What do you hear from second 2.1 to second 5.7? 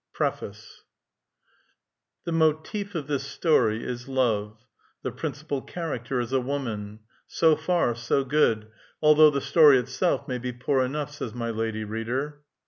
The motive of this story is love; the principal